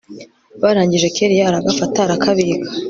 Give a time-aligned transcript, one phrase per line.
[0.61, 2.67] barangije kellia aragafata arakabika